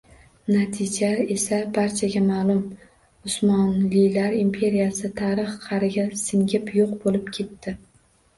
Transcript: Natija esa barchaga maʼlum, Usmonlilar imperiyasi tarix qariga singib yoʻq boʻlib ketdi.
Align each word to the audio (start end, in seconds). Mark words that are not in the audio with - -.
Natija 0.53 1.09
esa 1.33 1.59
barchaga 1.75 2.21
maʼlum, 2.29 2.63
Usmonlilar 3.29 4.39
imperiyasi 4.39 5.13
tarix 5.21 5.53
qariga 5.67 6.09
singib 6.25 6.73
yoʻq 6.81 6.99
boʻlib 7.07 7.31
ketdi. 7.39 7.77